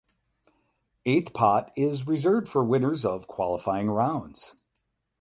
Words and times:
Eighth 1.05 1.31
pot 1.31 1.71
is 1.75 2.07
reserved 2.07 2.47
for 2.49 2.63
winners 2.63 3.05
of 3.05 3.27
qualifying 3.27 3.87
rounds. 3.91 4.55